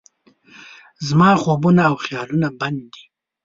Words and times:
زما 1.07 1.29
خوبونه 1.43 1.81
او 1.89 1.95
خیالونه 2.05 2.49
بند 2.59 2.81
دي 2.93 3.03